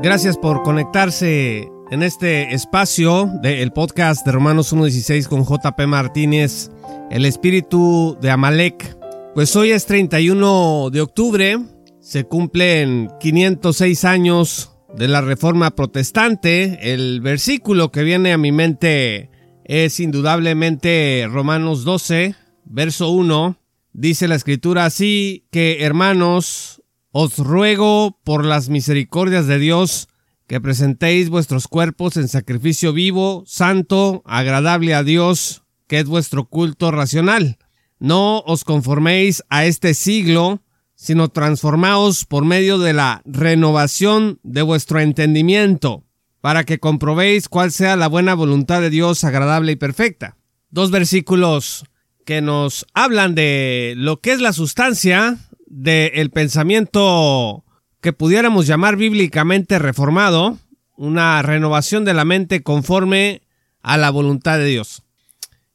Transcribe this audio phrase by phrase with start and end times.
[0.00, 6.70] Gracias por conectarse en este espacio del podcast de Romanos 1.16 con JP Martínez,
[7.10, 8.96] el espíritu de Amalek.
[9.34, 11.58] Pues hoy es 31 de octubre,
[11.98, 16.92] se cumplen 506 años de la Reforma Protestante.
[16.92, 19.30] El versículo que viene a mi mente
[19.64, 22.36] es indudablemente Romanos 12,
[22.66, 23.58] verso 1.
[23.94, 26.77] Dice la escritura así que hermanos,
[27.10, 30.08] os ruego por las misericordias de Dios
[30.46, 36.90] que presentéis vuestros cuerpos en sacrificio vivo, santo, agradable a Dios, que es vuestro culto
[36.90, 37.58] racional.
[37.98, 40.62] No os conforméis a este siglo,
[40.94, 46.04] sino transformaos por medio de la renovación de vuestro entendimiento,
[46.40, 50.36] para que comprobéis cuál sea la buena voluntad de Dios agradable y perfecta.
[50.70, 51.84] Dos versículos
[52.24, 55.38] que nos hablan de lo que es la sustancia
[55.70, 57.64] del pensamiento
[58.00, 60.58] que pudiéramos llamar bíblicamente reformado,
[60.96, 63.42] una renovación de la mente conforme
[63.82, 65.02] a la voluntad de Dios.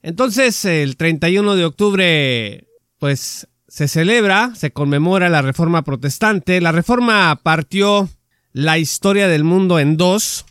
[0.02, 2.68] Entonces, el 31 de octubre,
[3.00, 6.60] pues se celebra, se conmemora la Reforma Protestante.
[6.62, 8.10] La Reforma partió
[8.52, 10.46] la historia del mundo en dos,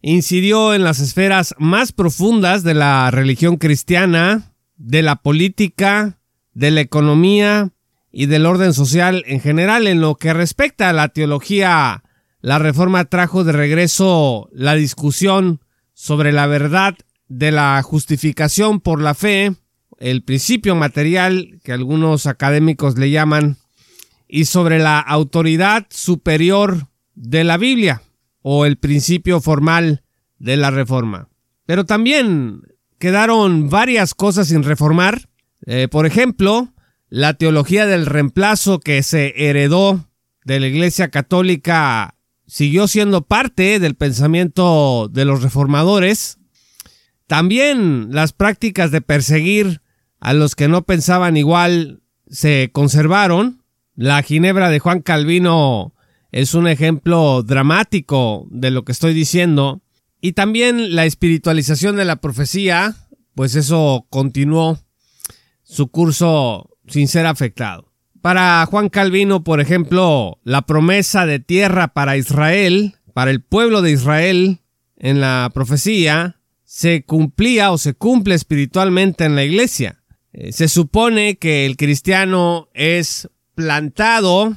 [0.00, 6.18] incidió en las esferas más profundas de la religión cristiana, de la política,
[6.54, 7.70] de la economía,
[8.12, 9.86] y del orden social en general.
[9.86, 12.04] En lo que respecta a la teología,
[12.40, 15.60] la reforma trajo de regreso la discusión
[15.94, 16.96] sobre la verdad
[17.28, 19.54] de la justificación por la fe,
[19.98, 23.56] el principio material que algunos académicos le llaman,
[24.28, 28.02] y sobre la autoridad superior de la Biblia
[28.40, 30.02] o el principio formal
[30.38, 31.28] de la reforma.
[31.66, 32.62] Pero también
[32.98, 35.28] quedaron varias cosas sin reformar.
[35.66, 36.72] Eh, por ejemplo,
[37.12, 40.08] la teología del reemplazo que se heredó
[40.46, 42.14] de la Iglesia Católica
[42.46, 46.38] siguió siendo parte del pensamiento de los reformadores.
[47.26, 49.82] También las prácticas de perseguir
[50.20, 52.00] a los que no pensaban igual
[52.30, 53.62] se conservaron.
[53.94, 55.92] La Ginebra de Juan Calvino
[56.30, 59.82] es un ejemplo dramático de lo que estoy diciendo.
[60.22, 62.96] Y también la espiritualización de la profecía,
[63.34, 64.78] pues eso continuó
[65.62, 67.92] su curso sin ser afectado.
[68.20, 73.90] Para Juan Calvino, por ejemplo, la promesa de tierra para Israel, para el pueblo de
[73.90, 74.60] Israel,
[74.96, 80.02] en la profecía, se cumplía o se cumple espiritualmente en la iglesia.
[80.32, 84.56] Eh, se supone que el cristiano es plantado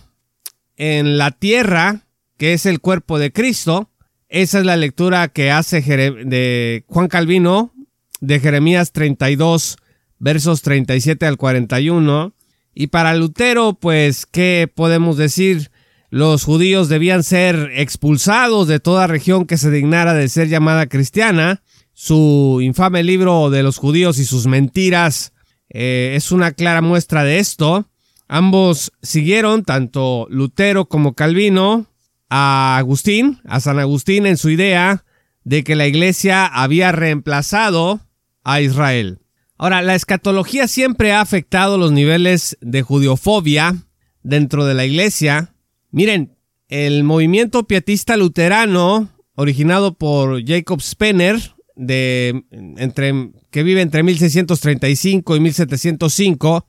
[0.78, 2.06] en la tierra,
[2.38, 3.90] que es el cuerpo de Cristo.
[4.30, 7.74] Esa es la lectura que hace de Juan Calvino
[8.22, 9.78] de Jeremías 32,
[10.20, 12.34] versos 37 al 41.
[12.74, 15.72] Y para Lutero, pues, ¿qué podemos decir?
[16.10, 21.62] Los judíos debían ser expulsados de toda región que se dignara de ser llamada cristiana.
[21.94, 25.34] Su infame libro de los judíos y sus mentiras
[25.70, 27.90] eh, es una clara muestra de esto.
[28.28, 31.88] Ambos siguieron, tanto Lutero como Calvino,
[32.30, 35.04] a Agustín, a San Agustín en su idea
[35.44, 38.02] de que la iglesia había reemplazado
[38.44, 39.20] a Israel.
[39.58, 43.76] Ahora, la escatología siempre ha afectado los niveles de judiofobia
[44.22, 45.54] dentro de la iglesia.
[45.92, 46.36] Miren,
[46.68, 55.40] el movimiento pietista luterano, originado por Jacob Spener, de, entre, que vive entre 1635 y
[55.40, 56.68] 1705,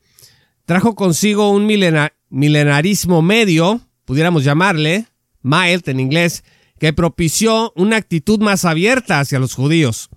[0.64, 5.06] trajo consigo un milenarismo medio, pudiéramos llamarle,
[5.42, 6.44] mild en inglés,
[6.78, 10.10] que propició una actitud más abierta hacia los judíos.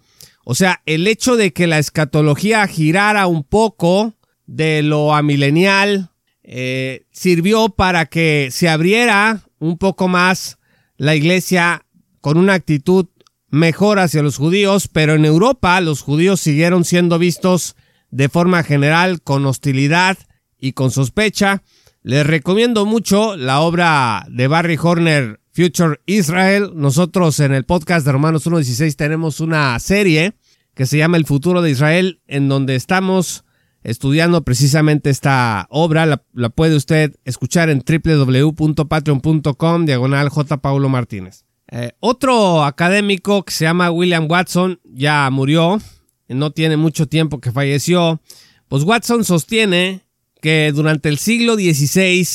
[0.51, 4.15] O sea, el hecho de que la escatología girara un poco
[4.47, 6.09] de lo amilenial
[6.41, 10.57] eh, sirvió para que se abriera un poco más
[10.97, 11.85] la iglesia
[12.19, 13.05] con una actitud
[13.49, 17.75] mejor hacia los judíos, pero en Europa los judíos siguieron siendo vistos
[18.09, 20.17] de forma general con hostilidad
[20.57, 21.61] y con sospecha.
[22.01, 26.71] Les recomiendo mucho la obra de Barry Horner, Future Israel.
[26.73, 30.35] Nosotros en el podcast de Romanos 1.16 tenemos una serie
[30.73, 33.43] que se llama El futuro de Israel, en donde estamos
[33.83, 36.05] estudiando precisamente esta obra.
[36.05, 40.61] La, puede usted escuchar en www.patreon.com diagonal J.
[40.61, 41.43] Paulo Martínez.
[41.69, 45.81] Eh, otro académico que se llama William Watson ya murió,
[46.29, 48.21] no tiene mucho tiempo que falleció.
[48.69, 50.05] Pues Watson sostiene
[50.39, 52.25] que durante el siglo XVI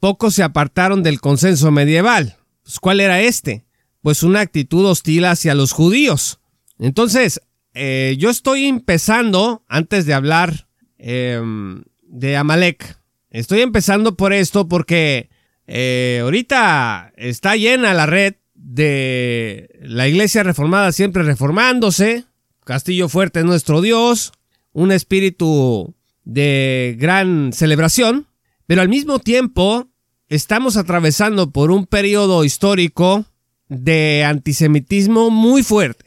[0.00, 2.36] pocos se apartaron del consenso medieval.
[2.64, 3.64] Pues, ¿Cuál era este?
[4.02, 6.40] Pues una actitud hostil hacia los judíos.
[6.78, 7.40] Entonces,
[7.74, 10.68] eh, yo estoy empezando, antes de hablar
[10.98, 12.98] em, de Amalek,
[13.30, 15.28] estoy empezando por esto porque
[15.66, 22.24] eh, ahorita está llena la red de la iglesia reformada siempre reformándose,
[22.64, 24.32] Castillo fuerte es nuestro Dios,
[24.72, 25.94] un espíritu
[26.24, 28.26] de gran celebración,
[28.66, 29.88] pero al mismo tiempo
[30.28, 33.26] estamos atravesando por un periodo histórico
[33.68, 36.06] de antisemitismo muy fuerte.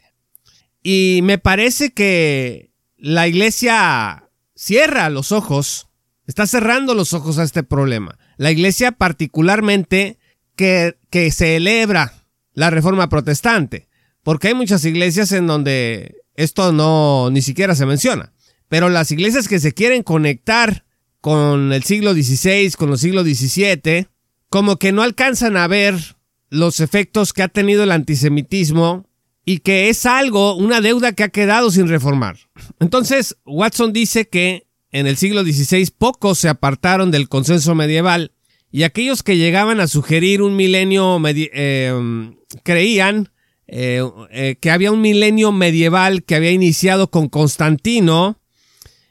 [0.82, 5.88] Y me parece que la iglesia cierra los ojos,
[6.26, 8.18] está cerrando los ojos a este problema.
[8.36, 10.18] La iglesia particularmente
[10.56, 12.24] que, que celebra
[12.54, 13.88] la reforma protestante,
[14.22, 18.32] porque hay muchas iglesias en donde esto no ni siquiera se menciona.
[18.68, 20.84] Pero las iglesias que se quieren conectar
[21.28, 24.06] con el siglo XVI, con el siglo XVII,
[24.48, 26.16] como que no alcanzan a ver
[26.48, 29.04] los efectos que ha tenido el antisemitismo
[29.44, 32.38] y que es algo, una deuda que ha quedado sin reformar.
[32.80, 38.32] Entonces, Watson dice que en el siglo XVI pocos se apartaron del consenso medieval
[38.72, 42.32] y aquellos que llegaban a sugerir un milenio eh,
[42.62, 43.28] creían
[43.66, 48.40] eh, eh, que había un milenio medieval que había iniciado con Constantino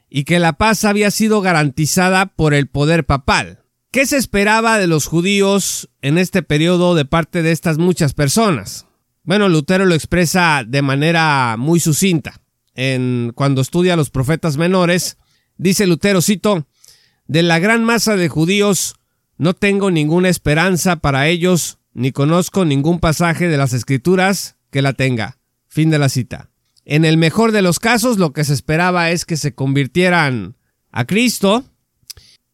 [0.08, 3.64] y que la paz había sido garantizada por el poder papal.
[3.90, 8.86] ¿Qué se esperaba de los judíos en este periodo de parte de estas muchas personas?
[9.22, 12.40] Bueno, Lutero lo expresa de manera muy sucinta.
[12.74, 15.18] En, cuando estudia a los profetas menores,
[15.56, 16.66] dice Lutero, cito,
[17.26, 18.94] de la gran masa de judíos
[19.38, 24.92] no tengo ninguna esperanza para ellos, ni conozco ningún pasaje de las escrituras que la
[24.92, 25.38] tenga.
[25.68, 26.50] Fin de la cita.
[26.90, 30.56] En el mejor de los casos, lo que se esperaba es que se convirtieran
[30.90, 31.66] a Cristo,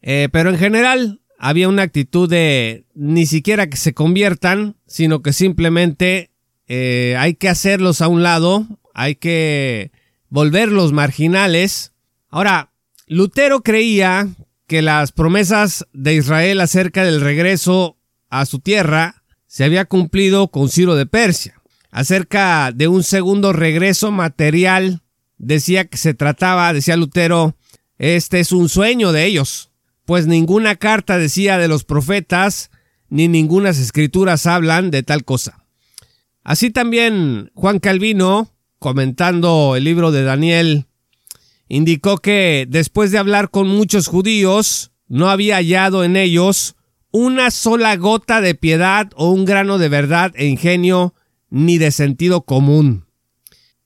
[0.02, 5.32] eh, pero en general había una actitud de ni siquiera que se conviertan, sino que
[5.32, 6.32] simplemente
[6.66, 9.92] eh, hay que hacerlos a un lado, hay que
[10.30, 11.92] volverlos marginales.
[12.28, 12.72] Ahora,
[13.06, 14.26] Lutero creía
[14.66, 17.98] que las promesas de Israel acerca del regreso
[18.30, 21.62] a su tierra se había cumplido con Ciro de Persia
[21.94, 25.02] acerca de un segundo regreso material.
[25.38, 27.56] Decía que se trataba, decía Lutero,
[27.98, 29.70] este es un sueño de ellos,
[30.04, 32.72] pues ninguna carta decía de los profetas,
[33.08, 35.64] ni ningunas escrituras hablan de tal cosa.
[36.42, 38.50] Así también Juan Calvino,
[38.80, 40.86] comentando el libro de Daniel,
[41.68, 46.74] indicó que después de hablar con muchos judíos, no había hallado en ellos
[47.12, 51.14] una sola gota de piedad o un grano de verdad e ingenio
[51.54, 53.06] ni de sentido común.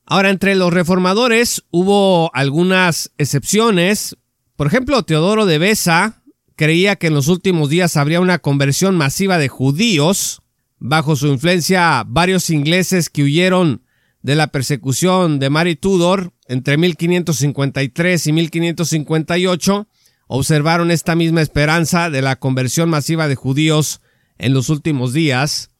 [0.06, 4.16] Ahora, entre los reformadores hubo algunas excepciones.
[4.56, 6.22] Por ejemplo, Teodoro de Besa
[6.56, 10.40] creía que en los últimos días habría una conversión masiva de judíos.
[10.78, 13.82] Bajo su influencia, varios ingleses que huyeron
[14.22, 19.86] de la persecución de Mary Tudor entre 1553 y 1558
[20.26, 24.00] observaron esta misma esperanza de la conversión masiva de judíos
[24.38, 25.70] en los últimos días.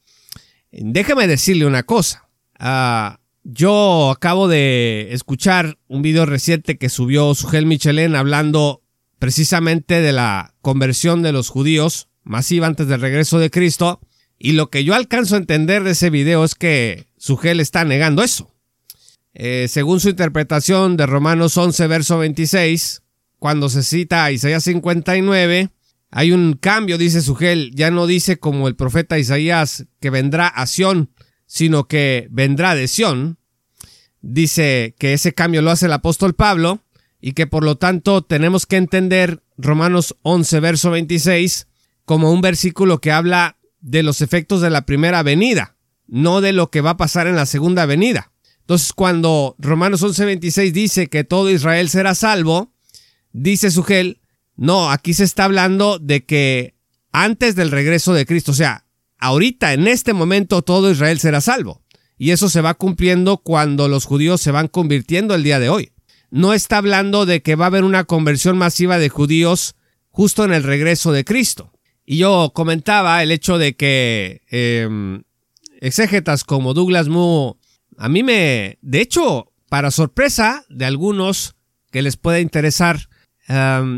[0.70, 2.28] Déjame decirle una cosa.
[2.58, 8.82] Ah, yo acabo de escuchar un video reciente que subió Sugel Michelin hablando
[9.18, 14.00] precisamente de la conversión de los judíos masiva antes del regreso de Cristo.
[14.38, 18.22] Y lo que yo alcanzo a entender de ese video es que Sugel está negando
[18.22, 18.52] eso.
[19.34, 23.02] Eh, según su interpretación de Romanos 11, verso 26,
[23.38, 25.70] cuando se cita Isaías 59,
[26.10, 30.66] hay un cambio, dice Sugel, ya no dice como el profeta Isaías que vendrá a
[30.66, 31.10] Sión,
[31.46, 33.38] sino que vendrá de Sión.
[34.20, 36.82] Dice que ese cambio lo hace el apóstol Pablo
[37.20, 41.66] y que por lo tanto tenemos que entender Romanos 11, verso 26
[42.04, 46.70] como un versículo que habla de los efectos de la primera venida, no de lo
[46.70, 48.32] que va a pasar en la segunda venida.
[48.60, 52.72] Entonces, cuando Romanos 11, 26 dice que todo Israel será salvo,
[53.32, 54.20] dice Sugel,
[54.58, 56.74] no, aquí se está hablando de que
[57.12, 58.86] antes del regreso de Cristo, o sea,
[59.16, 61.82] ahorita, en este momento, todo Israel será salvo.
[62.18, 65.92] Y eso se va cumpliendo cuando los judíos se van convirtiendo el día de hoy.
[66.30, 69.76] No está hablando de que va a haber una conversión masiva de judíos
[70.10, 71.72] justo en el regreso de Cristo.
[72.04, 75.20] Y yo comentaba el hecho de que eh,
[75.80, 77.58] exégetas como Douglas Moo,
[77.96, 81.54] a mí me, de hecho, para sorpresa de algunos
[81.92, 83.08] que les pueda interesar,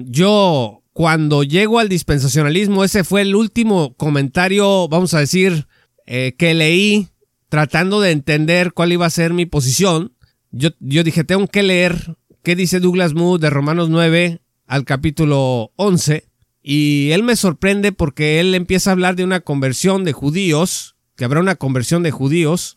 [0.07, 5.67] yo, cuando llego al dispensacionalismo, ese fue el último comentario, vamos a decir,
[6.07, 7.09] eh, que leí
[7.49, 10.13] tratando de entender cuál iba a ser mi posición.
[10.53, 15.73] Yo, yo dije, tengo que leer qué dice Douglas Mood de Romanos 9 al capítulo
[15.77, 16.25] 11.
[16.63, 21.25] Y él me sorprende porque él empieza a hablar de una conversión de judíos, que
[21.25, 22.77] habrá una conversión de judíos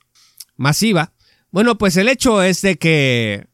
[0.56, 1.14] masiva.
[1.52, 3.46] Bueno, pues el hecho es de que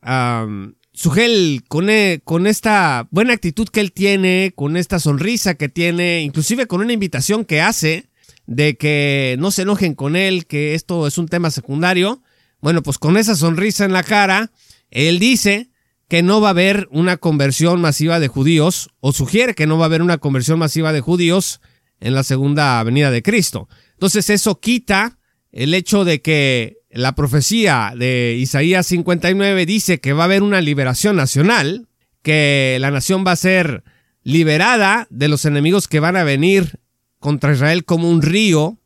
[1.02, 6.20] Sugel, con, e, con esta buena actitud que él tiene, con esta sonrisa que tiene,
[6.24, 8.10] inclusive con una invitación que hace
[8.48, 12.22] de que no se enojen con él, que esto es un tema secundario.
[12.60, 14.52] Bueno, pues con esa sonrisa en la cara,
[14.92, 15.70] él dice
[16.10, 19.86] que no va a haber una conversión masiva de judíos, o sugiere que no va
[19.86, 21.62] a haber una conversión masiva de judíos
[22.02, 23.70] en la segunda venida de Cristo.
[23.94, 25.18] Entonces eso quita
[25.54, 30.62] el hecho de que la profecía de Isaías 59 dice que va a haber una
[30.62, 31.88] liberación nacional,
[32.22, 33.84] que la nación va a ser
[34.24, 36.80] liberada de los enemigos que van a venir
[37.20, 38.78] contra Israel como un río.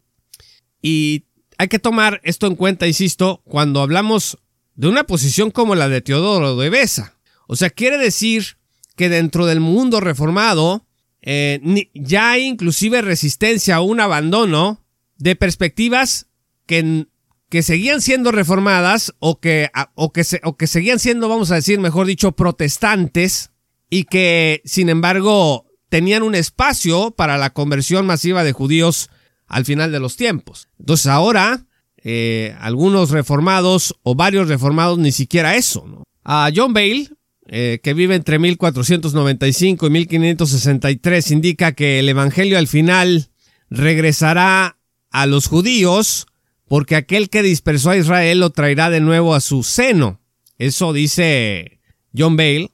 [0.82, 1.26] Y
[1.58, 4.38] hay que tomar esto en cuenta, insisto, cuando hablamos
[4.76, 7.16] de una posición como la de Teodoro de Besa.
[7.48, 8.58] O sea, quiere decir
[8.96, 10.86] que dentro del mundo reformado
[11.22, 14.84] eh, ya hay inclusive resistencia o un abandono
[15.18, 16.28] de perspectivas
[16.66, 17.08] que,
[17.54, 21.80] que seguían siendo reformadas o que, o, que o que seguían siendo, vamos a decir,
[21.80, 23.52] mejor dicho, protestantes
[23.92, 29.12] y que, sin embargo, tenían un espacio para la conversión masiva de judíos
[29.46, 30.68] al final de los tiempos.
[30.80, 31.68] Entonces ahora,
[32.04, 35.86] eh, algunos reformados o varios reformados ni siquiera eso.
[35.86, 36.06] ¿no?
[36.24, 37.08] A John Bale,
[37.46, 43.30] eh, que vive entre 1495 y 1563, indica que el Evangelio al final
[43.70, 44.80] regresará
[45.12, 46.26] a los judíos
[46.74, 50.20] porque aquel que dispersó a Israel lo traerá de nuevo a su seno.
[50.58, 51.80] Eso dice
[52.18, 52.72] John Bale.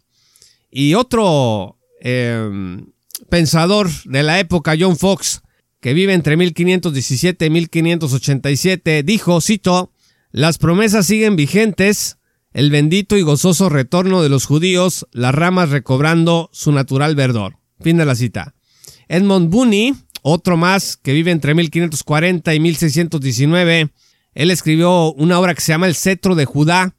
[0.72, 2.79] Y otro eh,
[3.29, 5.41] pensador de la época, John Fox,
[5.82, 9.91] que vive entre 1517 y 1587, dijo, cito,
[10.32, 12.20] las promesas siguen vigentes,
[12.53, 17.58] el bendito y gozoso retorno de los judíos, las ramas recobrando su natural verdor.
[17.82, 18.56] Fin de la cita.
[19.10, 23.90] Edmond Booney, otro más que vive entre 1540 y 1619,
[24.34, 26.96] él escribió una obra que se llama El cetro de Judá,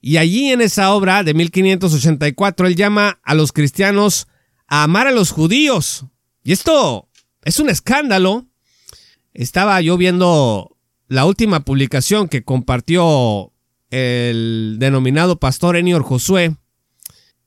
[0.00, 4.28] y allí en esa obra de 1584 él llama a los cristianos
[4.66, 6.06] a amar a los judíos.
[6.42, 7.08] Y esto
[7.44, 8.46] es un escándalo.
[9.34, 10.76] Estaba yo viendo
[11.06, 13.52] la última publicación que compartió
[13.90, 16.56] el denominado pastor Enior Josué.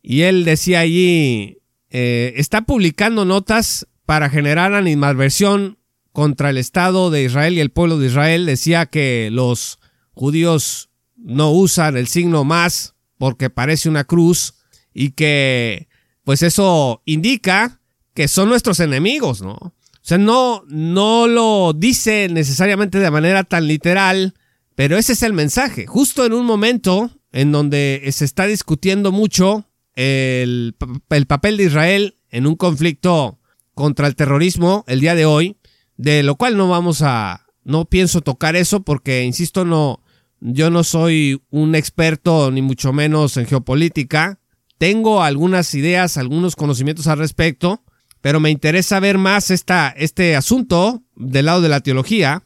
[0.04, 5.78] Y él decía allí, eh, está publicando notas para generar animadversión
[6.12, 8.46] contra el Estado de Israel y el pueblo de Israel.
[8.46, 9.80] Decía que los
[10.12, 14.56] judíos no usan el signo más porque parece una cruz
[14.94, 15.88] y que
[16.24, 17.82] pues eso indica
[18.14, 19.54] que son nuestros enemigos, ¿no?
[19.54, 24.34] O sea, no, no lo dice necesariamente de manera tan literal,
[24.76, 25.88] pero ese es el mensaje.
[25.88, 30.76] Justo en un momento en donde se está discutiendo mucho el,
[31.10, 33.40] el papel de Israel en un conflicto
[33.74, 35.58] contra el terrorismo el día de hoy,
[35.98, 40.02] de lo cual no vamos a, no pienso tocar eso porque, insisto, no,
[40.40, 44.40] yo no soy un experto ni mucho menos en geopolítica,
[44.78, 47.84] tengo algunas ideas, algunos conocimientos al respecto,
[48.22, 52.44] pero me interesa ver más esta, este asunto del lado de la teología.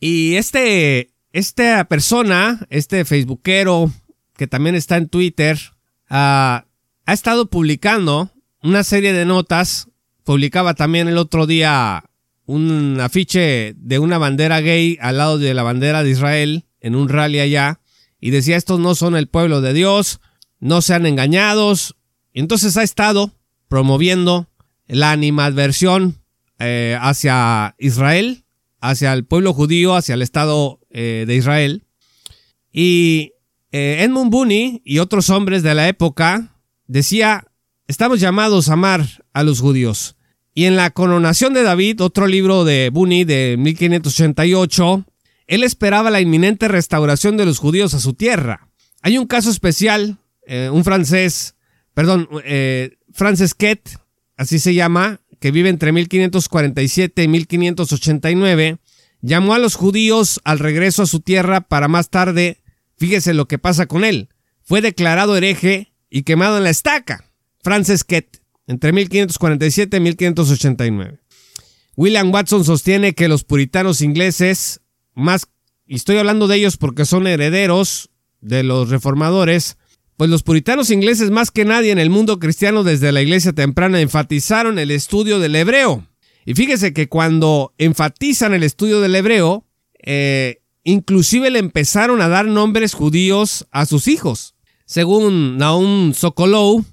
[0.00, 3.90] Y este, esta persona, este facebookero
[4.36, 5.58] que también está en Twitter,
[6.08, 6.66] ah,
[7.04, 8.30] ha estado publicando
[8.62, 9.88] una serie de notas.
[10.26, 12.02] Publicaba también el otro día
[12.46, 17.08] un afiche de una bandera gay al lado de la bandera de Israel en un
[17.08, 17.78] rally allá
[18.20, 20.18] y decía estos no son el pueblo de Dios,
[20.58, 21.94] no sean engañados.
[22.34, 23.36] Entonces ha estado
[23.68, 24.48] promoviendo
[24.88, 26.20] la animadversión
[26.58, 28.42] eh, hacia Israel,
[28.80, 31.84] hacia el pueblo judío, hacia el Estado eh, de Israel.
[32.72, 33.34] Y
[33.70, 37.46] eh, Edmund Booney y otros hombres de la época decía,
[37.86, 39.06] estamos llamados a amar
[39.36, 40.16] a los judíos.
[40.54, 45.04] Y en la coronación de David, otro libro de Booney de 1588,
[45.46, 48.68] él esperaba la inminente restauración de los judíos a su tierra.
[49.02, 51.56] Hay un caso especial eh, un francés,
[51.92, 52.96] perdón, eh,
[54.36, 58.78] así se llama, que vive entre 1547 y 1589,
[59.20, 62.62] llamó a los judíos al regreso a su tierra para más tarde,
[62.96, 64.28] fíjese lo que pasa con él,
[64.62, 67.24] fue declarado hereje y quemado en la estaca.
[67.62, 71.20] Frances Kett, entre 1547 y 1589.
[71.96, 74.80] William Watson sostiene que los puritanos ingleses,
[75.14, 75.48] más,
[75.86, 79.78] y estoy hablando de ellos porque son herederos de los reformadores,
[80.16, 84.00] pues los puritanos ingleses más que nadie en el mundo cristiano desde la iglesia temprana
[84.00, 86.06] enfatizaron el estudio del hebreo.
[86.44, 89.66] Y fíjese que cuando enfatizan el estudio del hebreo,
[90.02, 94.54] eh, inclusive le empezaron a dar nombres judíos a sus hijos.
[94.84, 96.84] Según Naum Sokolov,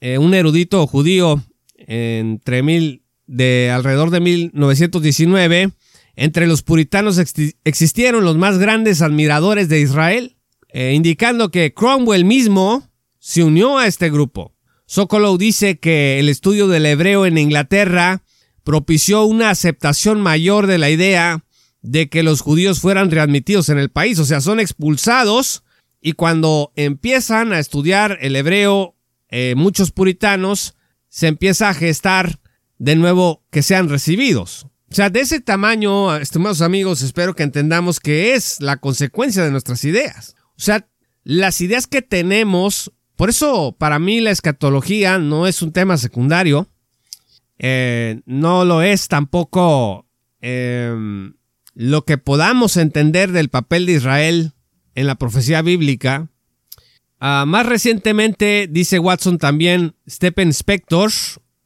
[0.00, 1.42] eh, un erudito judío
[1.76, 5.70] entre mil, de alrededor de 1919,
[6.16, 7.18] entre los puritanos
[7.64, 10.38] existieron los más grandes admiradores de Israel
[10.70, 12.88] eh, indicando que Cromwell mismo
[13.18, 14.54] se unió a este grupo.
[14.86, 18.22] Sokolov dice que el estudio del hebreo en Inglaterra
[18.64, 21.44] propició una aceptación mayor de la idea
[21.80, 25.62] de que los judíos fueran readmitidos en el país, o sea, son expulsados
[26.00, 28.94] y cuando empiezan a estudiar el hebreo,
[29.28, 30.74] eh, muchos puritanos,
[31.08, 32.40] se empieza a gestar
[32.78, 34.66] de nuevo que sean recibidos.
[34.90, 39.50] O sea, de ese tamaño, estimados amigos, espero que entendamos que es la consecuencia de
[39.50, 40.34] nuestras ideas.
[40.56, 40.88] O sea,
[41.24, 46.68] las ideas que tenemos, por eso para mí la escatología no es un tema secundario,
[47.58, 50.06] eh, no lo es tampoco
[50.40, 51.34] em,
[51.74, 54.52] lo que podamos entender del papel de Israel
[54.94, 56.28] en la profecía bíblica.
[57.20, 61.10] Ah, más recientemente, dice Watson también, Stephen Spector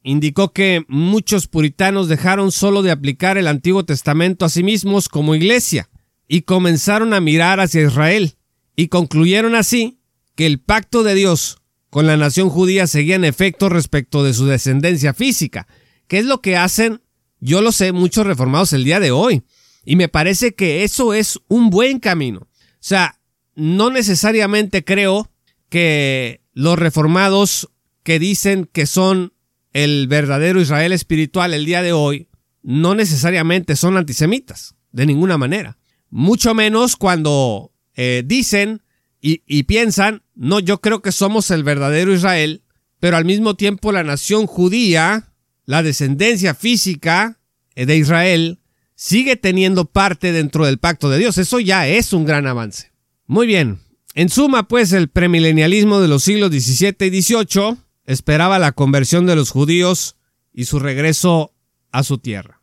[0.01, 5.35] indicó que muchos puritanos dejaron solo de aplicar el Antiguo Testamento a sí mismos como
[5.35, 5.89] iglesia
[6.27, 8.35] y comenzaron a mirar hacia Israel
[8.75, 9.99] y concluyeron así
[10.35, 14.47] que el pacto de Dios con la nación judía seguía en efecto respecto de su
[14.47, 15.67] descendencia física,
[16.07, 17.01] ¿Qué es lo que hacen?
[17.39, 19.43] Yo lo sé, muchos reformados el día de hoy.
[19.85, 22.41] Y me parece que eso es un buen camino.
[22.41, 23.19] O sea,
[23.55, 25.31] no necesariamente creo
[25.73, 27.67] que los reformados
[28.03, 29.33] que dicen que son
[29.71, 32.27] el verdadero Israel espiritual el día de hoy,
[32.61, 35.79] no necesariamente son antisemitas, de ninguna manera.
[36.11, 38.83] Mucho menos cuando eh, dicen
[39.19, 42.61] y, y piensan, no, yo creo que somos el verdadero Israel,
[42.99, 45.33] pero al mismo tiempo la nación judía
[45.65, 47.39] la descendencia física
[47.75, 48.59] de Israel
[48.93, 51.39] sigue teniendo parte dentro del pacto de Dios.
[51.39, 52.91] Eso ya es un gran avance.
[53.25, 53.79] Muy bien.
[54.15, 59.35] En suma, pues, el premilenialismo de los siglos XVII y XVIII esperaba la conversión de
[59.35, 60.17] los judíos
[60.53, 61.53] y su regreso
[61.91, 62.61] a su tierra.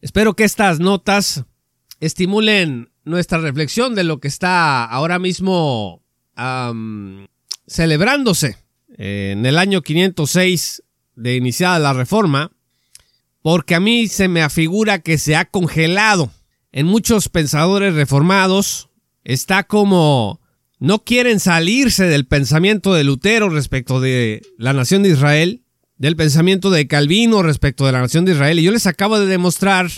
[0.00, 1.44] Espero que estas notas
[1.98, 6.04] estimulen nuestra reflexión de lo que está ahora mismo
[7.66, 8.58] celebrándose.
[8.96, 10.84] En el año 506
[11.16, 12.52] de iniciada la reforma,
[13.42, 16.30] porque a mí se me afigura que se ha congelado.
[16.70, 18.90] En muchos pensadores reformados
[19.24, 20.40] está como
[20.78, 25.64] no quieren salirse del pensamiento de Lutero respecto de la nación de Israel,
[25.96, 28.58] del pensamiento de Calvino respecto de la nación de Israel.
[28.58, 29.90] Y yo les acabo de demostrar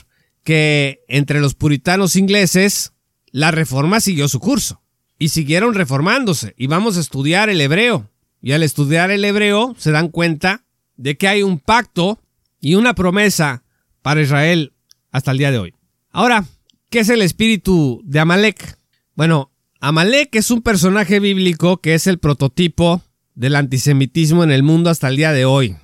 [0.42, 2.92] que entre los puritanos ingleses
[3.30, 4.82] la reforma siguió su curso
[5.18, 6.54] y siguieron reformándose.
[6.56, 8.10] Y vamos a estudiar el hebreo.
[8.40, 10.64] Y al estudiar el hebreo se dan cuenta
[10.96, 12.20] de que hay un pacto
[12.58, 13.64] y una promesa
[14.00, 14.72] para Israel
[15.10, 15.74] hasta el día de hoy.
[16.10, 16.46] Ahora,
[16.88, 18.78] ¿qué es el espíritu de Amalek?
[19.14, 19.49] Bueno,
[19.82, 23.02] Amalek es un personaje bíblico que es el prototipo
[23.34, 25.74] del antisemitismo en el mundo hasta el día de hoy.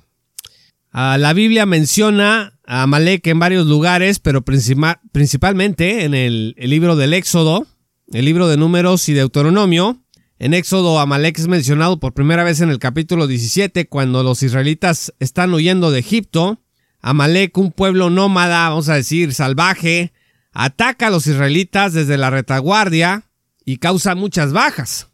[0.91, 6.95] Ah, la Biblia menciona a Amalek en varios lugares, pero principalmente en el, el libro
[6.95, 7.65] del Éxodo,
[8.13, 9.99] el libro de Números y Deuteronomio,
[10.37, 15.11] en Éxodo, Amalek es mencionado por primera vez en el capítulo 17, cuando los israelitas
[15.19, 16.61] están huyendo de Egipto.
[17.01, 20.13] Amalek, un pueblo nómada, vamos a decir, salvaje,
[20.51, 23.26] ataca a los israelitas desde la retaguardia
[23.67, 25.09] y causa muchas bajas.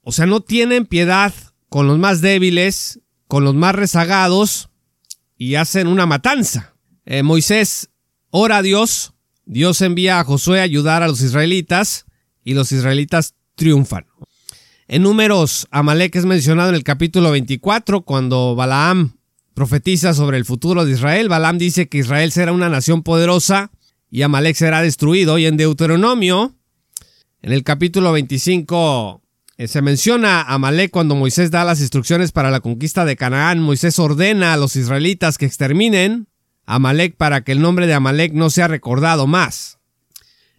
[0.00, 1.34] O sea, no tienen piedad
[1.68, 4.70] con los más débiles, con los más rezagados
[5.36, 6.76] y hacen una matanza.
[7.04, 7.90] Eh, Moisés
[8.30, 12.04] ora a Dios, Dios envía a Josué a ayudar a los israelitas
[12.44, 14.06] y los israelitas triunfan.
[14.86, 19.16] En números, Amalek es mencionado en el capítulo 24 cuando Balaam
[19.52, 21.28] profetiza sobre el futuro de Israel.
[21.28, 23.72] Balaam dice que Israel será una nación poderosa
[24.12, 25.38] y Amalek será destruido.
[25.38, 26.54] Y en Deuteronomio,
[27.44, 29.20] en el capítulo 25,
[29.58, 33.60] eh, se menciona a Amalek cuando Moisés da las instrucciones para la conquista de Canaán.
[33.60, 36.26] Moisés ordena a los israelitas que exterminen
[36.64, 39.76] a Amalek para que el nombre de Amalek no sea recordado más.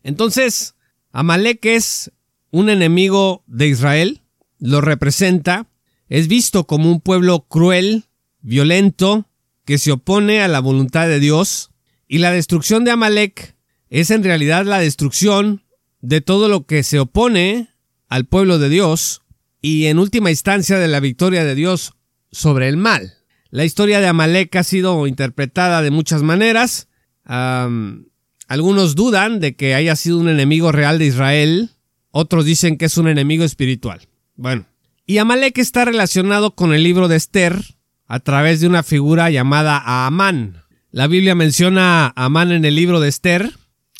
[0.04, 0.76] Entonces,
[1.12, 2.12] Amalek es
[2.52, 4.22] un enemigo de Israel,
[4.60, 5.66] lo representa,
[6.08, 8.06] es visto como un pueblo cruel,
[8.42, 9.28] violento,
[9.66, 11.72] que se opone a la voluntad de Dios,
[12.08, 13.56] y la destrucción de Amalek
[13.90, 15.65] es en realidad la destrucción
[16.06, 17.70] de todo lo que se opone
[18.08, 19.24] al pueblo de Dios
[19.62, 21.94] y en última instancia de la victoria de Dios
[22.32, 23.14] sobre el mal.
[23.50, 26.88] La historia de Amalek ha sido interpretada de muchas maneras.
[27.26, 31.72] algunos dudan de que haya sido un enemigo real de Israel,
[32.12, 34.02] otros dicen que es un enemigo espiritual.
[34.36, 34.66] Bueno,
[35.08, 37.60] y Amalek está relacionado con el libro de Esther
[38.06, 40.64] a través de una figura llamada Amán.
[40.92, 43.54] La Biblia menciona a Amán en el libro de Esther.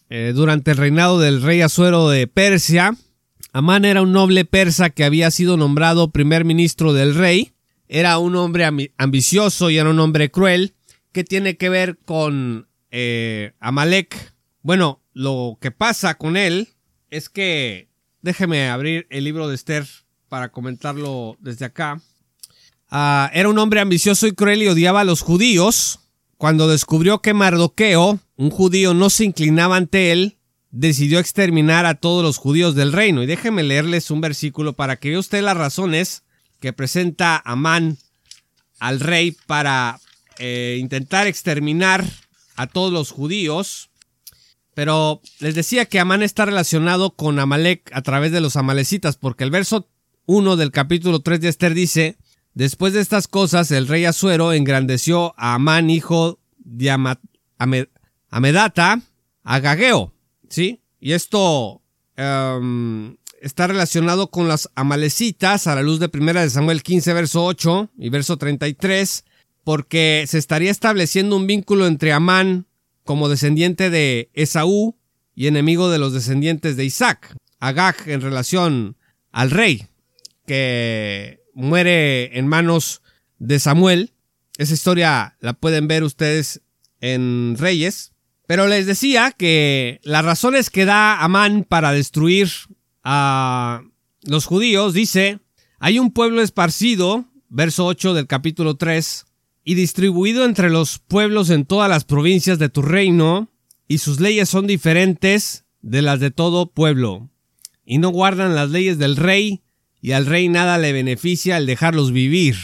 [0.10, 2.96] Eh, durante el reinado del rey Asuero de Persia,
[3.54, 7.54] Amán era un noble persa que había sido nombrado primer ministro del rey.
[7.88, 8.66] Era un hombre
[8.98, 10.74] ambicioso y era un hombre cruel.
[11.12, 14.34] ¿Qué tiene que ver con eh, Amalek?
[14.62, 16.70] Bueno, lo que pasa con él
[17.10, 17.90] es que
[18.26, 19.86] Déjeme abrir el libro de Esther
[20.30, 22.02] para comentarlo desde acá.
[22.90, 26.00] Ah, era un hombre ambicioso y cruel y odiaba a los judíos,
[26.36, 30.38] cuando descubrió que Mardoqueo, un judío, no se inclinaba ante él,
[30.72, 33.24] decidió exterminar a todos los judíos del reino.
[33.24, 36.24] Y déjenme leerles un versículo para que vea usted las razones
[36.60, 37.98] que presenta Amán
[38.80, 40.00] al rey para
[40.38, 42.04] eh, intentar exterminar
[42.56, 43.90] a todos los judíos.
[44.74, 49.46] Pero les decía que Amán está relacionado con Amalek a través de los amalecitas, porque
[49.46, 49.88] el verso
[50.26, 52.18] 1 del capítulo 3 de Esther dice,
[52.56, 56.90] Después de estas cosas, el rey Asuero engrandeció a Amán, hijo de
[58.30, 59.02] Amedata,
[59.44, 59.78] a
[60.50, 60.82] ¿sí?
[61.00, 61.82] Y esto
[62.16, 67.46] em, está relacionado con las amalecitas a la luz de 1 de Samuel 15, verso
[67.46, 69.24] 8 y verso 33,
[69.64, 72.66] porque se estaría estableciendo un vínculo entre Amán
[73.04, 74.98] como descendiente de Esaú
[75.36, 78.98] y enemigo de los descendientes de Isaac, Agag en relación
[79.32, 79.86] al rey,
[80.48, 83.02] que muere en manos
[83.38, 84.14] de Samuel.
[84.58, 86.62] Esa historia la pueden ver ustedes
[87.02, 88.15] en Reyes.
[88.48, 92.50] Pero les decía que las razones que da Amán para destruir
[93.04, 93.82] a
[94.24, 95.40] los judíos, dice,
[95.80, 99.26] hay un pueblo esparcido, verso 8 del capítulo 3,
[99.64, 103.50] y distribuido entre los pueblos en todas las provincias de tu reino,
[103.88, 107.30] y sus leyes son diferentes de las de todo pueblo,
[107.84, 109.64] y no guardan las leyes del rey,
[110.02, 112.56] y al rey nada le beneficia al dejarlos vivir.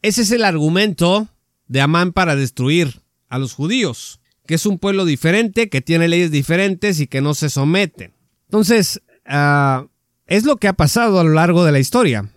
[0.00, 1.28] Ese es el argumento
[1.66, 6.30] de Amán para destruir a los judíos, que es un pueblo diferente, que tiene leyes
[6.30, 8.14] diferentes y que no se someten.
[8.46, 9.86] Entonces, uh,
[10.26, 12.30] es lo que ha pasado a lo largo de la historia.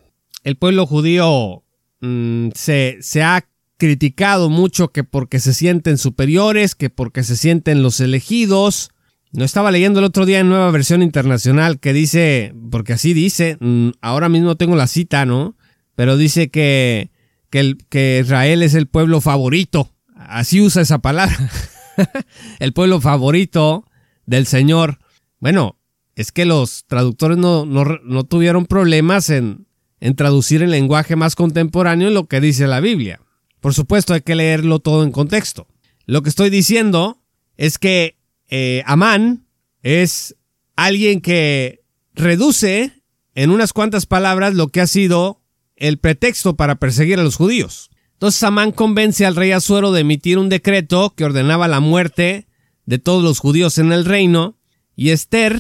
[0.44, 1.64] El pueblo judío
[2.02, 3.48] mm, se, se ha
[3.78, 8.92] criticado mucho que porque se sienten superiores, que porque se sienten los elegidos.
[9.32, 13.56] No estaba leyendo el otro día en nueva versión internacional que dice, porque así dice,
[13.62, 15.56] mm, ahora mismo tengo la cita, ¿no?
[15.96, 17.10] Pero dice que,
[17.50, 19.94] que Israel es el pueblo favorito.
[20.14, 21.50] Así usa esa palabra.
[22.60, 23.86] el pueblo favorito
[24.26, 25.00] del Señor.
[25.40, 25.78] Bueno,
[26.16, 29.68] es que los traductores no, no, no tuvieron problemas en,
[30.00, 33.22] en traducir el lenguaje más contemporáneo lo que dice la Biblia.
[33.60, 35.68] Por supuesto, hay que leerlo todo en contexto.
[36.06, 37.22] Lo que estoy diciendo
[37.58, 38.18] es que
[38.50, 39.46] eh, Amán
[39.84, 40.36] es
[40.76, 41.84] alguien que
[42.14, 43.04] reduce
[43.36, 45.42] en unas cuantas palabras lo que ha sido
[45.76, 47.92] el pretexto para perseguir a los judíos.
[48.22, 52.46] Entonces Amán convence al rey Azuero de emitir un decreto que ordenaba la muerte
[52.86, 54.60] de todos los judíos en el reino,
[54.96, 55.60] y Esther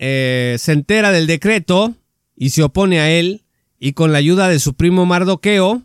[0.00, 1.94] eh, se entera del decreto
[2.34, 3.44] y se opone a él,
[3.78, 5.84] y con la ayuda de su primo Mardoqueo,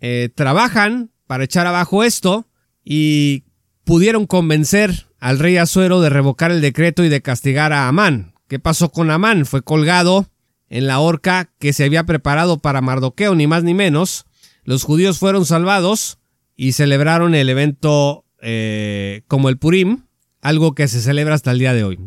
[0.00, 2.48] eh, trabajan para echar abajo esto
[2.84, 3.44] y
[3.84, 8.34] pudieron convencer al rey Azuero de revocar el decreto y de castigar a Amán.
[8.48, 9.46] ¿Qué pasó con Amán?
[9.46, 10.26] Fue colgado
[10.68, 14.26] en la horca que se había preparado para Mardoqueo, ni más ni menos.
[14.64, 16.18] Los judíos fueron salvados
[16.56, 20.04] y celebraron el evento eh, como el Purim,
[20.40, 21.98] algo que se celebra hasta el día de hoy.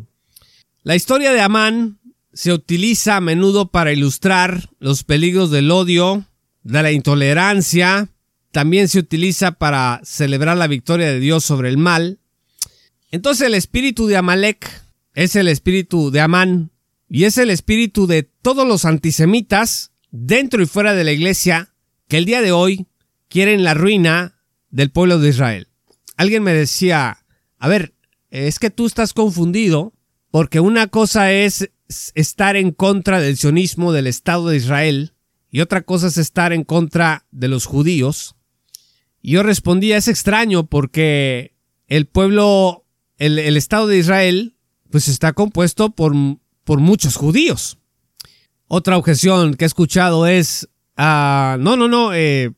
[0.84, 2.00] La historia de Amán
[2.34, 6.26] se utiliza a menudo para ilustrar los peligros del odio,
[6.64, 8.10] de la intolerancia,
[8.52, 12.20] también se utiliza para celebrar la victoria de Dios sobre el mal.
[13.12, 14.70] Entonces el espíritu de Amalek
[15.14, 16.72] es el espíritu de Amán
[17.10, 21.75] y es el espíritu de todos los antisemitas dentro y fuera de la iglesia
[22.08, 22.88] que el día de hoy
[23.30, 24.36] quieren la ruina
[24.70, 25.68] del pueblo de Israel.
[26.18, 27.26] Alguien me decía,
[27.58, 27.94] a ver,
[28.30, 29.94] es que tú estás confundido
[30.32, 31.72] porque una cosa es
[32.14, 35.14] estar en contra del sionismo del Estado de Israel
[35.52, 38.36] y otra cosa es estar en contra de los judíos.
[39.22, 41.56] Y yo respondía, es extraño porque
[41.88, 42.86] el pueblo,
[43.18, 44.58] el, Estado de Israel,
[44.90, 46.14] pues está compuesto por,
[46.64, 47.78] por muchos judíos.
[48.68, 52.52] Otra objeción que he escuchado es, ah, no, no, no, eh,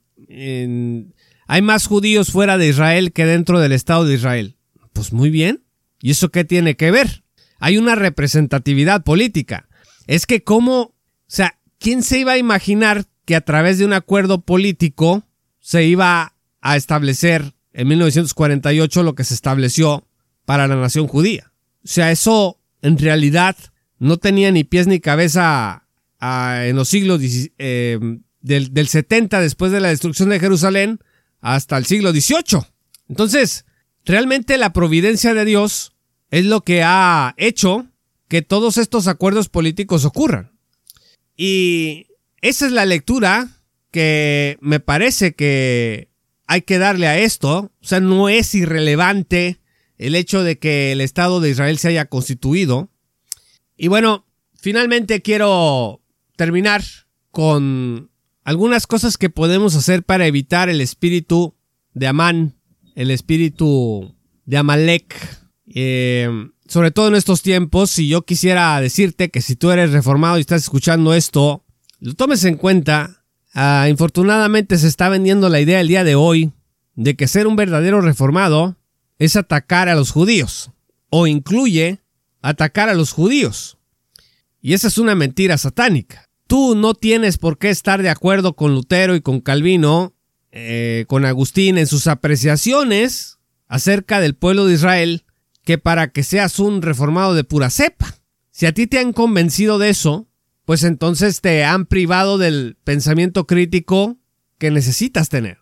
[1.48, 4.58] hay más judíos fuera de Israel que dentro del Estado de Israel.
[4.94, 5.64] Pues muy bien.
[6.02, 7.24] ¿Y eso qué tiene que ver?
[7.60, 9.68] Hay una representatividad política.
[10.06, 10.94] Es que cómo, o
[11.28, 15.24] sea, ¿quién se iba a imaginar que a través de un acuerdo político
[15.60, 20.08] se iba a establecer en 1948 lo que se estableció
[20.46, 21.54] para la nación judía?
[21.84, 23.56] O sea, eso en realidad
[24.00, 25.88] no tenía ni pies ni cabeza
[26.20, 27.22] en los siglos
[27.58, 28.00] eh,
[28.48, 31.00] del, del 70 después de la destrucción de Jerusalén
[31.42, 32.62] hasta el siglo XVIII.
[33.10, 33.66] Entonces,
[34.06, 35.94] realmente la providencia de Dios
[36.32, 37.88] es lo que ha hecho
[38.28, 40.52] que todos estos acuerdos políticos ocurran.
[41.36, 42.08] Y
[42.42, 43.50] esa es la lectura
[43.92, 46.10] que me parece que
[46.46, 47.72] hay que darle a esto.
[47.82, 49.60] O sea, no es irrelevante
[49.98, 52.90] el hecho de que el Estado de Israel se haya constituido.
[53.78, 56.02] Y bueno, finalmente quiero
[56.36, 56.84] terminar
[57.32, 58.10] con
[58.48, 61.54] algunas cosas que podemos hacer para evitar el espíritu
[61.94, 62.56] de Amán
[62.96, 65.14] el espíritu de Amalek.
[65.68, 66.30] Eh,
[66.66, 70.42] sobre todo en estos tiempos, si yo quisiera decirte que si tú eres reformado y
[70.42, 71.66] estás escuchando esto,
[72.00, 73.26] lo tomes en cuenta.
[73.54, 76.54] Ah, infortunadamente se está vendiendo la idea el día de hoy
[76.96, 78.78] de que ser un verdadero reformado
[79.20, 80.72] es atacar a los judíos,
[81.10, 82.00] o incluye
[82.42, 83.78] atacar a los judíos.
[84.62, 86.27] Y esa es una mentira satánica.
[86.48, 90.14] Tú no tienes por qué estar de acuerdo con Lutero y con Calvino,
[90.52, 95.26] eh, con Agustín en sus apreciaciones acerca del pueblo de Israel,
[95.66, 98.16] que para que seas un reformado de pura cepa.
[98.52, 100.28] Si a ti te han convencido de eso,
[100.64, 104.18] pues entonces te han privado del pensamiento crítico
[104.58, 105.60] que necesitas tener.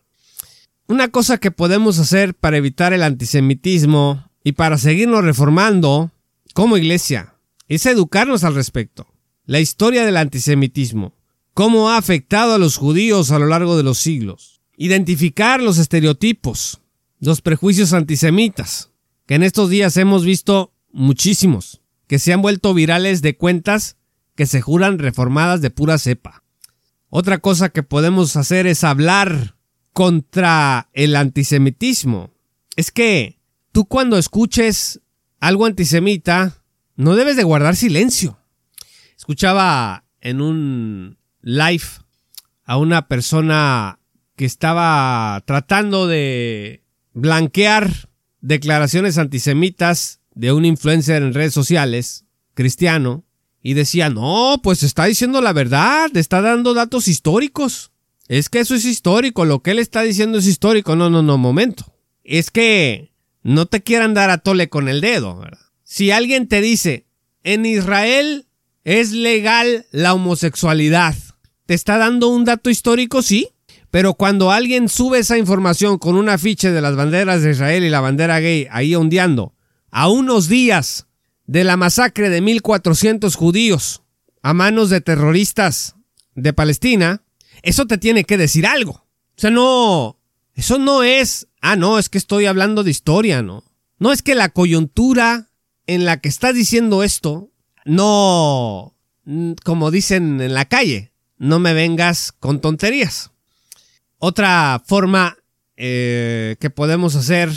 [0.87, 6.11] Una cosa que podemos hacer para evitar el antisemitismo y para seguirnos reformando
[6.53, 7.33] como iglesia
[7.67, 9.07] es educarnos al respecto.
[9.47, 11.13] La historia del antisemitismo,
[11.53, 14.59] cómo ha afectado a los judíos a lo largo de los siglos.
[14.75, 16.81] Identificar los estereotipos,
[17.19, 18.89] los prejuicios antisemitas,
[19.27, 23.97] que en estos días hemos visto muchísimos, que se han vuelto virales de cuentas
[24.33, 26.43] que se juran reformadas de pura cepa.
[27.09, 29.57] Otra cosa que podemos hacer es hablar
[29.93, 32.31] contra el antisemitismo.
[32.75, 33.37] Es que
[33.71, 35.01] tú cuando escuches
[35.39, 36.63] algo antisemita,
[36.95, 38.39] no debes de guardar silencio.
[39.25, 41.85] Escuchaba en un live
[42.63, 43.97] a una persona
[44.35, 46.83] que estaba tratando de
[47.13, 47.89] blanquear
[48.41, 53.25] declaraciones antisemitas de un influencer en redes sociales, cristiano,
[53.63, 57.91] y decía, no, pues está diciendo la verdad, está dando datos históricos.
[58.27, 60.95] Es que eso es histórico, lo que él está diciendo es histórico.
[60.95, 61.95] No, no, no, momento.
[62.23, 63.11] Es que
[63.41, 65.65] no te quieran dar a tole con el dedo, ¿verdad?
[65.83, 67.07] Si alguien te dice,
[67.41, 68.45] en Israel
[68.85, 71.15] es legal la homosexualidad,
[71.65, 73.21] ¿te está dando un dato histórico?
[73.21, 73.49] Sí.
[73.91, 77.89] Pero cuando alguien sube esa información con un afiche de las banderas de Israel y
[77.89, 79.53] la bandera gay ahí ondeando,
[79.89, 81.07] a unos días
[81.47, 84.03] de la masacre de 1400 judíos
[84.41, 85.95] a manos de terroristas
[86.35, 87.23] de Palestina,
[87.63, 88.91] eso te tiene que decir algo.
[88.91, 90.19] O sea, no,
[90.53, 93.63] eso no es, ah, no, es que estoy hablando de historia, no.
[93.97, 95.47] No es que la coyuntura
[95.87, 97.49] en la que estás diciendo esto,
[97.85, 98.95] no,
[99.63, 103.31] como dicen en la calle, no me vengas con tonterías.
[104.17, 105.37] Otra forma
[105.77, 107.51] eh, que podemos hacer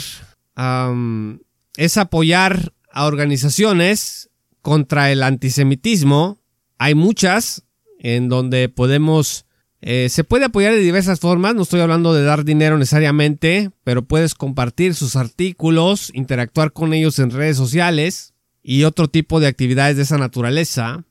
[1.77, 4.29] es apoyar a organizaciones
[4.61, 6.39] contra el antisemitismo.
[6.77, 7.63] Hay muchas
[7.99, 9.45] en donde podemos...
[9.81, 14.05] Eh, se puede apoyar de diversas formas, no estoy hablando de dar dinero necesariamente, pero
[14.05, 18.33] puedes compartir sus artículos, interactuar con ellos en redes sociales
[18.71, 21.03] y otro tipo de actividades de esa naturaleza.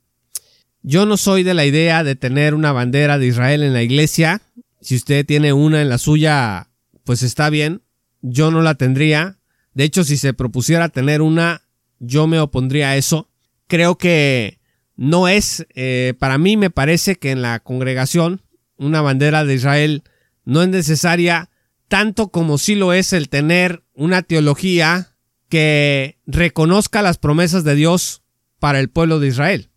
[0.82, 4.42] Yo no soy de la idea de tener una bandera de Israel en la iglesia,
[4.80, 6.68] si usted tiene una en la suya,
[7.02, 7.82] pues está bien.
[8.22, 9.38] Yo no la tendría.
[9.74, 11.62] De hecho, si se propusiera tener una,
[11.98, 13.28] yo me opondría a eso.
[13.66, 14.60] Creo que
[14.94, 18.40] no es, eh, para mí me parece que en la congregación
[18.76, 20.04] una bandera de Israel
[20.44, 21.50] no es necesaria
[21.88, 25.16] tanto como sí lo es el tener una teología
[25.48, 28.22] que reconozca las promesas de Dios
[28.58, 29.70] para el pueblo de Israel.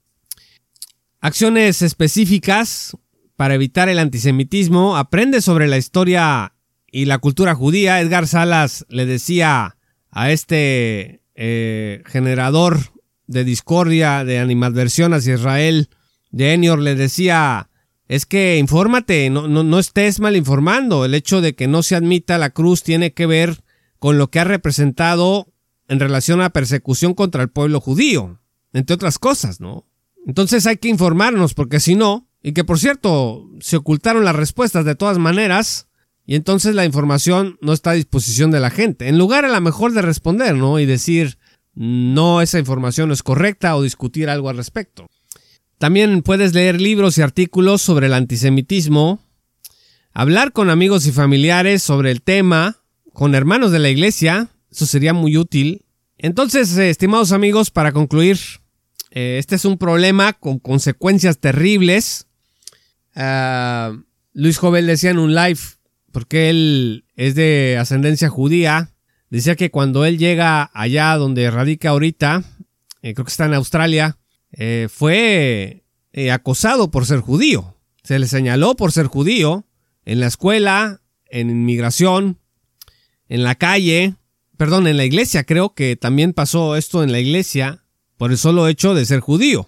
[1.19, 2.97] Acciones específicas
[3.35, 6.53] para evitar el antisemitismo, aprende sobre la historia
[6.91, 7.99] y la cultura judía.
[7.99, 9.77] Edgar Salas le decía
[10.11, 12.77] a este eh, generador
[13.25, 15.89] de discordia, de animadversión hacia Israel,
[16.29, 17.69] de Enior, le decía,
[18.07, 21.05] es que infórmate, no, no, no estés mal informando.
[21.05, 23.63] El hecho de que no se admita la cruz tiene que ver
[23.99, 25.50] con lo que ha representado
[25.91, 28.39] en relación a la persecución contra el pueblo judío,
[28.71, 29.85] entre otras cosas, ¿no?
[30.25, 34.85] Entonces hay que informarnos, porque si no, y que por cierto, se ocultaron las respuestas
[34.85, 35.89] de todas maneras.
[36.25, 39.09] Y entonces la información no está a disposición de la gente.
[39.09, 40.79] En lugar a lo mejor de responder, ¿no?
[40.79, 41.37] Y decir,
[41.75, 45.07] no, esa información no es correcta o discutir algo al respecto.
[45.77, 49.19] También puedes leer libros y artículos sobre el antisemitismo,
[50.13, 52.77] hablar con amigos y familiares sobre el tema,
[53.11, 55.85] con hermanos de la iglesia, eso sería muy útil.
[56.17, 58.37] Entonces, eh, estimados amigos, para concluir,
[59.11, 62.27] eh, este es un problema con consecuencias terribles
[63.15, 63.93] Ah,
[64.33, 65.59] Luis Jovel decía en un live,
[66.11, 68.93] porque él es de ascendencia judía,
[69.29, 72.43] decía que cuando él llega allá donde radica ahorita,
[73.01, 74.17] eh, creo que está en Australia,
[74.89, 75.85] fue
[76.31, 77.77] acosado por ser judío.
[78.03, 79.65] Se le señaló por ser judío
[80.03, 82.37] en la escuela, en inmigración,
[83.29, 84.15] en la calle,
[84.61, 85.43] perdón, en la iglesia.
[85.43, 87.83] Creo que también pasó esto en la iglesia
[88.15, 89.67] por el solo hecho de ser judío.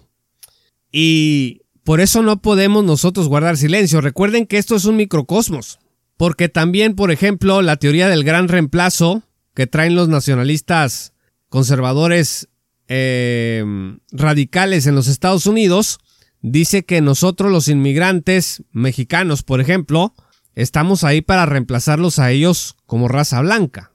[0.92, 4.00] Y por eso no podemos nosotros guardar silencio.
[4.00, 5.80] Recuerden que esto es un microcosmos.
[6.16, 11.12] Porque también, por ejemplo, la teoría del gran reemplazo que traen los nacionalistas
[11.48, 12.46] conservadores
[12.86, 13.64] eh,
[14.12, 15.98] radicales en los Estados Unidos,
[16.40, 20.14] dice que nosotros los inmigrantes mexicanos, por ejemplo,
[20.54, 23.90] estamos ahí para reemplazarlos a ellos como raza blanca.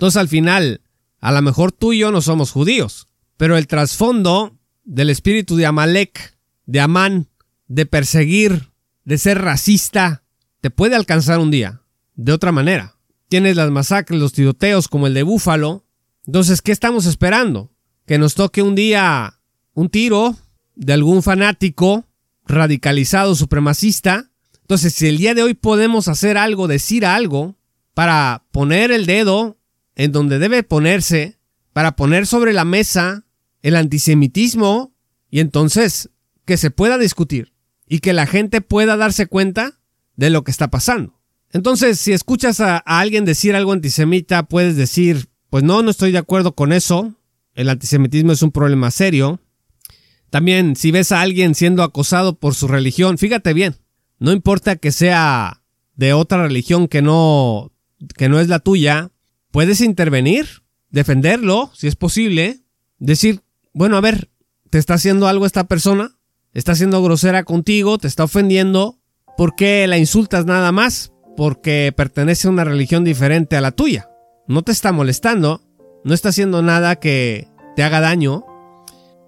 [0.00, 0.80] Entonces al final,
[1.20, 5.66] a lo mejor tú y yo no somos judíos, pero el trasfondo del espíritu de
[5.66, 7.28] Amalek, de Amán,
[7.68, 8.70] de perseguir,
[9.04, 10.24] de ser racista,
[10.62, 11.82] te puede alcanzar un día,
[12.14, 12.96] de otra manera.
[13.28, 15.84] Tienes las masacres, los tiroteos como el de Búfalo.
[16.24, 17.70] Entonces, ¿qué estamos esperando?
[18.06, 19.38] Que nos toque un día
[19.74, 20.34] un tiro
[20.76, 22.06] de algún fanático
[22.46, 24.30] radicalizado supremacista.
[24.62, 27.58] Entonces, si el día de hoy podemos hacer algo, decir algo,
[27.92, 29.59] para poner el dedo
[30.00, 31.36] en donde debe ponerse,
[31.74, 33.26] para poner sobre la mesa
[33.60, 34.94] el antisemitismo,
[35.30, 36.08] y entonces
[36.46, 37.52] que se pueda discutir
[37.86, 39.78] y que la gente pueda darse cuenta
[40.16, 41.20] de lo que está pasando.
[41.52, 46.18] Entonces, si escuchas a, alguien decir algo antisemita, puedes decir, pues no, no estoy de
[46.18, 47.14] acuerdo con eso.
[47.52, 49.38] El antisemitismo es un problema serio.
[50.30, 53.76] También, si ves a alguien siendo acosado por su religión, fíjate bien,
[54.18, 55.62] no importa que sea
[55.94, 57.70] de otra religión que no,
[58.16, 59.10] que no es la tuya,
[59.50, 60.46] puedes intervenir,
[60.90, 62.60] defenderlo, si es posible,
[62.98, 64.30] decir, bueno, a ver,
[64.70, 66.18] ¿te está haciendo algo esta persona?
[66.52, 67.98] ¿Está siendo grosera contigo?
[67.98, 68.98] ¿Te está ofendiendo?
[69.36, 71.12] ¿Por qué la insultas nada más?
[71.36, 74.10] Porque pertenece a una religión diferente a la tuya.
[74.48, 75.62] No te está molestando,
[76.04, 78.44] no está haciendo nada que te haga daño.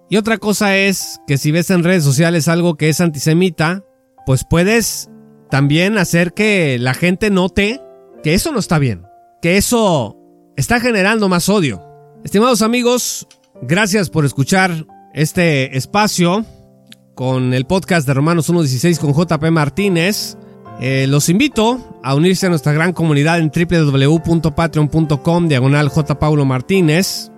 [0.09, 3.83] Y otra cosa es que si ves en redes sociales algo que es antisemita,
[4.25, 5.09] pues puedes
[5.49, 7.81] también hacer que la gente note
[8.21, 9.03] que eso no está bien,
[9.43, 10.17] que eso
[10.55, 11.83] está generando más odio.
[12.23, 13.27] Estimados amigos,
[13.61, 16.45] gracias por escuchar este espacio
[17.13, 20.37] con el podcast de Romanos 1.16 con JP Martínez.
[20.79, 25.91] Eh, los invito a unirse a nuestra gran comunidad en www.patreon.com diagonal
[26.45, 27.29] Martínez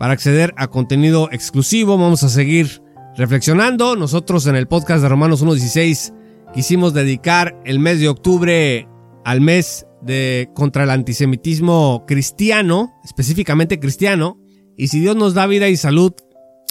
[0.00, 1.96] para acceder a contenido exclusivo.
[1.98, 2.82] Vamos a seguir
[3.16, 3.94] reflexionando.
[3.94, 8.88] Nosotros en el podcast de Romanos 1.16 quisimos dedicar el mes de octubre
[9.24, 14.40] al mes de contra el antisemitismo cristiano, específicamente cristiano.
[14.76, 16.12] Y si Dios nos da vida y salud,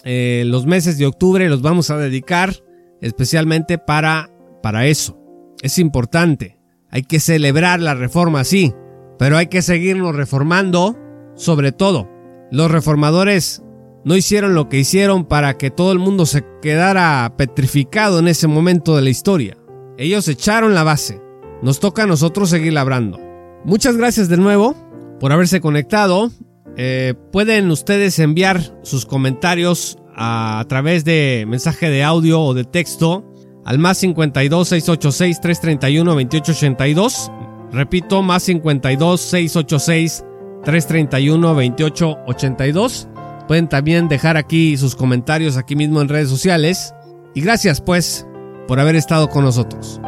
[0.04, 2.56] eh, los meses de octubre los vamos a dedicar
[3.02, 4.30] especialmente para,
[4.62, 5.18] para eso.
[5.62, 6.58] Es importante.
[6.90, 8.74] Hay que celebrar la reforma, sí,
[9.18, 10.98] pero hay que seguirnos reformando.
[11.36, 12.10] Sobre todo,
[12.52, 13.64] los reformadores
[14.04, 18.48] no hicieron lo que hicieron para que todo el mundo se quedara petrificado en ese
[18.48, 19.58] momento de la historia.
[19.98, 21.22] Ellos echaron la base.
[21.62, 23.20] Nos toca a nosotros seguir labrando.
[23.64, 24.76] Muchas gracias de nuevo
[25.20, 26.32] por haberse conectado.
[26.78, 33.26] Eh, pueden ustedes enviar sus comentarios a, través de mensaje de audio o de texto
[33.66, 37.32] al más 52 686 331 2882.
[37.72, 40.26] Repito, más 52 686
[40.64, 43.08] 331 2882.
[43.48, 46.94] Pueden también dejar aquí sus comentarios aquí mismo en redes sociales.
[47.36, 48.26] Y gracias pues
[48.68, 50.02] por haber estado con nosotros.